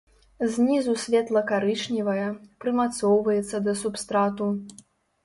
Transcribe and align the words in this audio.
Знізу 0.53 0.93
светла-карычневая, 1.01 2.23
прымацоўваецца 2.65 3.55
да 3.69 3.77
субстрату. 3.83 4.49